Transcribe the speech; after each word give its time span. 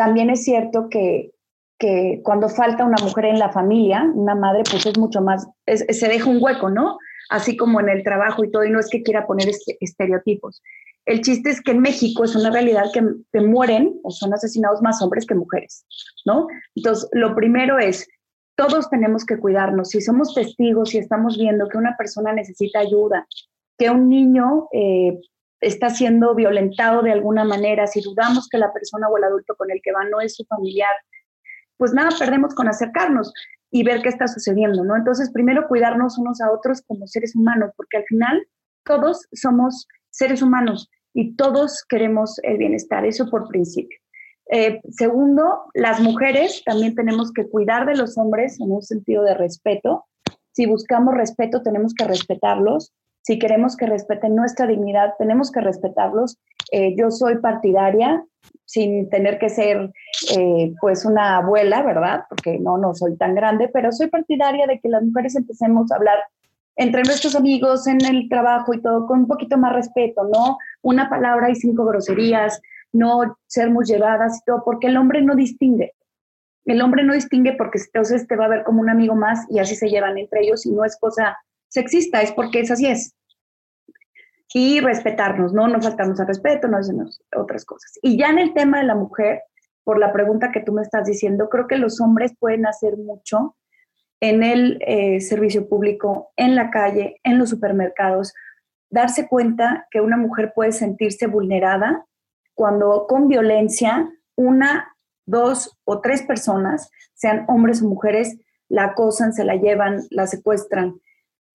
también 0.00 0.30
es 0.30 0.44
cierto 0.44 0.88
que, 0.88 1.30
que 1.78 2.22
cuando 2.24 2.48
falta 2.48 2.86
una 2.86 2.96
mujer 3.04 3.26
en 3.26 3.38
la 3.38 3.52
familia, 3.52 4.10
una 4.14 4.34
madre, 4.34 4.62
pues 4.70 4.86
es 4.86 4.96
mucho 4.96 5.20
más, 5.20 5.46
se 5.66 6.08
deja 6.08 6.30
un 6.30 6.38
hueco, 6.40 6.70
¿no? 6.70 6.96
Así 7.28 7.54
como 7.54 7.80
en 7.80 7.90
el 7.90 8.02
trabajo 8.02 8.42
y 8.42 8.50
todo, 8.50 8.64
y 8.64 8.70
no 8.70 8.80
es 8.80 8.88
que 8.88 9.02
quiera 9.02 9.26
poner 9.26 9.50
estereotipos. 9.78 10.62
El 11.04 11.20
chiste 11.20 11.50
es 11.50 11.60
que 11.60 11.72
en 11.72 11.80
México 11.80 12.24
es 12.24 12.34
una 12.34 12.50
realidad 12.50 12.84
que, 12.94 13.02
que 13.30 13.42
mueren 13.42 14.00
o 14.02 14.10
son 14.10 14.32
asesinados 14.32 14.80
más 14.80 15.02
hombres 15.02 15.26
que 15.26 15.34
mujeres, 15.34 15.84
¿no? 16.24 16.46
Entonces, 16.74 17.06
lo 17.12 17.34
primero 17.34 17.78
es, 17.78 18.08
todos 18.56 18.88
tenemos 18.88 19.26
que 19.26 19.38
cuidarnos. 19.38 19.90
Si 19.90 20.00
somos 20.00 20.32
testigos 20.32 20.94
y 20.94 20.98
estamos 20.98 21.36
viendo 21.36 21.68
que 21.68 21.76
una 21.76 21.94
persona 21.98 22.32
necesita 22.32 22.78
ayuda, 22.78 23.26
que 23.76 23.90
un 23.90 24.08
niño 24.08 24.66
eh, 24.72 25.20
está 25.60 25.90
siendo 25.90 26.34
violentado 26.34 27.02
de 27.02 27.12
alguna 27.12 27.44
manera, 27.44 27.86
si 27.86 28.00
dudamos 28.00 28.48
que 28.48 28.58
la 28.58 28.72
persona 28.72 29.08
o 29.08 29.16
el 29.16 29.24
adulto 29.24 29.54
con 29.56 29.70
el 29.70 29.80
que 29.82 29.92
va 29.92 30.04
no 30.04 30.20
es 30.20 30.34
su 30.34 30.44
familiar, 30.44 30.94
pues 31.76 31.92
nada, 31.92 32.10
perdemos 32.18 32.54
con 32.54 32.68
acercarnos 32.68 33.32
y 33.70 33.84
ver 33.84 34.02
qué 34.02 34.08
está 34.08 34.26
sucediendo, 34.26 34.84
¿no? 34.84 34.96
Entonces, 34.96 35.30
primero 35.30 35.68
cuidarnos 35.68 36.18
unos 36.18 36.40
a 36.40 36.50
otros 36.50 36.82
como 36.86 37.06
seres 37.06 37.36
humanos, 37.36 37.70
porque 37.76 37.98
al 37.98 38.04
final 38.04 38.46
todos 38.84 39.26
somos 39.32 39.86
seres 40.10 40.42
humanos 40.42 40.90
y 41.14 41.36
todos 41.36 41.84
queremos 41.88 42.38
el 42.42 42.58
bienestar, 42.58 43.04
eso 43.04 43.30
por 43.30 43.48
principio. 43.48 43.98
Eh, 44.52 44.80
segundo, 44.90 45.66
las 45.74 46.00
mujeres 46.00 46.62
también 46.64 46.94
tenemos 46.96 47.32
que 47.32 47.48
cuidar 47.48 47.86
de 47.86 47.96
los 47.96 48.18
hombres 48.18 48.58
en 48.60 48.72
un 48.72 48.82
sentido 48.82 49.22
de 49.22 49.34
respeto. 49.34 50.06
Si 50.52 50.66
buscamos 50.66 51.14
respeto, 51.14 51.62
tenemos 51.62 51.94
que 51.94 52.04
respetarlos 52.04 52.92
si 53.22 53.38
queremos 53.38 53.76
que 53.76 53.86
respeten 53.86 54.34
nuestra 54.34 54.66
dignidad, 54.66 55.14
tenemos 55.18 55.50
que 55.50 55.60
respetarlos. 55.60 56.38
Eh, 56.72 56.94
yo 56.96 57.10
soy 57.10 57.38
partidaria, 57.38 58.24
sin 58.64 59.10
tener 59.10 59.38
que 59.38 59.48
ser 59.48 59.92
eh, 60.36 60.72
pues 60.80 61.04
una 61.04 61.36
abuela, 61.36 61.82
¿verdad? 61.82 62.24
Porque 62.28 62.58
no, 62.58 62.78
no 62.78 62.94
soy 62.94 63.16
tan 63.16 63.34
grande, 63.34 63.68
pero 63.68 63.92
soy 63.92 64.08
partidaria 64.08 64.66
de 64.66 64.80
que 64.80 64.88
las 64.88 65.02
mujeres 65.02 65.36
empecemos 65.36 65.90
a 65.90 65.96
hablar 65.96 66.18
entre 66.76 67.02
nuestros 67.02 67.36
amigos, 67.36 67.86
en 67.86 68.02
el 68.04 68.28
trabajo 68.28 68.72
y 68.72 68.80
todo, 68.80 69.06
con 69.06 69.20
un 69.20 69.26
poquito 69.26 69.58
más 69.58 69.74
respeto, 69.74 70.22
¿no? 70.24 70.56
Una 70.82 71.10
palabra 71.10 71.50
y 71.50 71.54
cinco 71.54 71.84
groserías, 71.84 72.62
no 72.92 73.36
ser 73.46 73.70
muy 73.70 73.84
llevadas 73.84 74.38
y 74.38 74.44
todo, 74.46 74.62
porque 74.64 74.86
el 74.86 74.96
hombre 74.96 75.20
no 75.20 75.34
distingue. 75.34 75.92
El 76.64 76.80
hombre 76.80 77.02
no 77.04 77.12
distingue 77.12 77.52
porque 77.52 77.78
entonces 77.84 78.26
te 78.26 78.36
va 78.36 78.46
a 78.46 78.48
ver 78.48 78.64
como 78.64 78.80
un 78.80 78.88
amigo 78.88 79.14
más 79.14 79.46
y 79.50 79.58
así 79.58 79.74
se 79.74 79.88
llevan 79.88 80.16
entre 80.18 80.40
ellos 80.40 80.64
y 80.64 80.72
no 80.72 80.84
es 80.84 80.96
cosa 80.98 81.36
sexista, 81.70 82.20
es 82.20 82.32
porque 82.32 82.60
es 82.60 82.70
así 82.70 82.86
es. 82.86 83.16
Y 84.52 84.80
respetarnos, 84.80 85.52
¿no? 85.54 85.68
No 85.68 85.80
faltarnos 85.80 86.20
al 86.20 86.26
respeto, 86.26 86.68
no 86.68 86.78
decirnos 86.78 87.22
otras 87.34 87.64
cosas. 87.64 87.92
Y 88.02 88.18
ya 88.18 88.28
en 88.28 88.38
el 88.38 88.52
tema 88.52 88.78
de 88.78 88.84
la 88.84 88.96
mujer, 88.96 89.42
por 89.84 89.98
la 89.98 90.12
pregunta 90.12 90.50
que 90.52 90.60
tú 90.60 90.72
me 90.72 90.82
estás 90.82 91.06
diciendo, 91.06 91.48
creo 91.48 91.66
que 91.66 91.78
los 91.78 92.00
hombres 92.00 92.34
pueden 92.38 92.66
hacer 92.66 92.96
mucho 92.96 93.56
en 94.20 94.42
el 94.42 94.78
eh, 94.86 95.20
servicio 95.20 95.68
público, 95.68 96.32
en 96.36 96.54
la 96.54 96.70
calle, 96.70 97.20
en 97.22 97.38
los 97.38 97.48
supermercados, 97.48 98.34
darse 98.90 99.28
cuenta 99.28 99.86
que 99.90 100.00
una 100.00 100.16
mujer 100.16 100.52
puede 100.54 100.72
sentirse 100.72 101.26
vulnerada 101.26 102.04
cuando 102.54 103.06
con 103.08 103.28
violencia 103.28 104.10
una, 104.36 104.94
dos 105.24 105.78
o 105.84 106.00
tres 106.00 106.22
personas, 106.22 106.90
sean 107.14 107.44
hombres 107.48 107.82
o 107.82 107.88
mujeres, 107.88 108.36
la 108.68 108.84
acosan, 108.84 109.32
se 109.32 109.44
la 109.44 109.54
llevan, 109.56 110.02
la 110.10 110.26
secuestran 110.26 111.00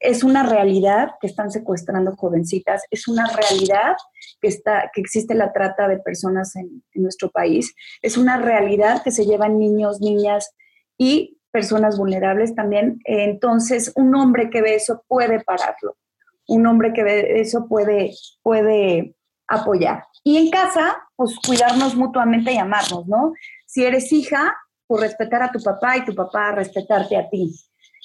es 0.00 0.24
una 0.24 0.42
realidad 0.42 1.10
que 1.20 1.26
están 1.26 1.50
secuestrando 1.50 2.16
jovencitas, 2.16 2.82
es 2.90 3.06
una 3.06 3.26
realidad 3.26 3.96
que, 4.40 4.48
está, 4.48 4.90
que 4.94 5.00
existe 5.00 5.34
la 5.34 5.52
trata 5.52 5.86
de 5.88 5.98
personas 5.98 6.56
en, 6.56 6.82
nuestro 6.94 7.30
país, 7.30 7.74
es 8.02 8.16
una 8.16 8.38
realidad 8.38 9.02
que 9.02 9.10
se 9.10 9.24
llevan 9.24 9.58
niños, 9.58 10.00
niñas 10.00 10.54
y 10.98 11.38
personas 11.50 11.98
vulnerables 11.98 12.54
también. 12.54 13.00
Entonces, 13.04 13.92
un 13.94 14.14
hombre 14.14 14.50
que 14.50 14.62
ve 14.62 14.74
eso 14.74 15.04
puede 15.06 15.40
pararlo, 15.40 15.96
un 16.48 16.66
hombre 16.66 16.92
que 16.92 17.02
ve 17.02 17.40
eso 17.40 17.68
puede, 17.68 18.12
puede 18.42 19.14
apoyar. 19.46 20.04
Y 20.24 20.36
en 20.38 20.50
casa, 20.50 20.96
pues 21.16 21.36
cuidarnos 21.46 21.94
mutuamente 21.94 22.52
y 22.52 22.58
amarnos, 22.58 23.06
¿no? 23.06 23.32
Si 23.66 23.84
eres 23.84 24.12
hija, 24.12 24.56
pues 24.86 25.02
respetar 25.02 25.42
a 25.42 25.52
tu 25.52 25.62
papá 25.62 25.96
y 25.96 26.04
tu 26.04 26.14
papá 26.14 26.52
respetarte 26.52 27.16
a 27.16 27.28
ti. 27.28 27.54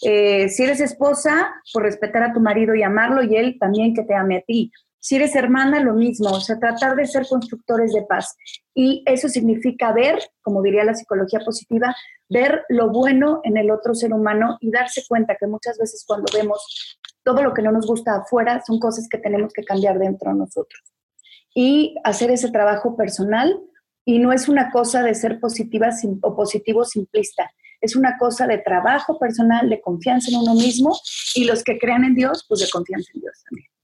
Eh, 0.01 0.49
si 0.49 0.63
eres 0.63 0.81
esposa, 0.81 1.53
por 1.73 1.83
respetar 1.83 2.23
a 2.23 2.33
tu 2.33 2.39
marido 2.39 2.75
y 2.75 2.83
amarlo 2.83 3.23
y 3.23 3.35
él 3.35 3.57
también 3.59 3.93
que 3.93 4.03
te 4.03 4.13
ame 4.13 4.37
a 4.37 4.41
ti. 4.41 4.71
Si 4.99 5.15
eres 5.15 5.35
hermana, 5.35 5.79
lo 5.81 5.93
mismo, 5.93 6.31
o 6.31 6.41
sea, 6.41 6.57
tratar 6.57 6.95
de 6.95 7.05
ser 7.05 7.27
constructores 7.27 7.93
de 7.93 8.01
paz. 8.03 8.35
Y 8.73 9.03
eso 9.05 9.29
significa 9.29 9.93
ver, 9.93 10.17
como 10.41 10.63
diría 10.63 10.83
la 10.83 10.95
psicología 10.95 11.41
positiva, 11.41 11.95
ver 12.27 12.63
lo 12.69 12.89
bueno 12.89 13.39
en 13.43 13.57
el 13.57 13.69
otro 13.69 13.93
ser 13.93 14.13
humano 14.13 14.57
y 14.61 14.71
darse 14.71 15.03
cuenta 15.07 15.37
que 15.39 15.45
muchas 15.45 15.77
veces 15.77 16.03
cuando 16.07 16.25
vemos 16.33 16.99
todo 17.23 17.43
lo 17.43 17.53
que 17.53 17.61
no 17.61 17.71
nos 17.71 17.85
gusta 17.85 18.15
afuera 18.15 18.63
son 18.65 18.79
cosas 18.79 19.07
que 19.07 19.19
tenemos 19.19 19.53
que 19.53 19.63
cambiar 19.63 19.99
dentro 19.99 20.31
de 20.31 20.39
nosotros. 20.39 20.81
Y 21.53 21.95
hacer 22.03 22.31
ese 22.31 22.49
trabajo 22.49 22.97
personal 22.97 23.59
y 24.05 24.19
no 24.19 24.33
es 24.33 24.49
una 24.49 24.71
cosa 24.71 25.03
de 25.03 25.13
ser 25.13 25.39
positiva 25.39 25.89
o 26.21 26.35
positivo 26.35 26.83
simplista 26.83 27.51
es 27.85 27.95
una 27.95 28.17
cosa 28.17 28.47
de 28.47 28.57
trabajo 28.57 29.17
personal, 29.17 29.69
de 29.69 29.81
confianza 29.81 30.29
en 30.31 30.37
uno 30.37 30.55
mismo 30.55 30.97
y 31.35 31.45
los 31.45 31.63
que 31.63 31.77
crean 31.77 32.03
en 32.03 32.15
Dios, 32.15 32.45
pues 32.47 32.61
de 32.61 32.69
confianza 32.69 33.09
en 33.13 33.21
Dios 33.21 33.43
también. 33.49 33.74